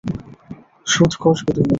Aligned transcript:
শোধ 0.87 1.11
কষবে 1.21 1.51
তুমি। 1.55 1.69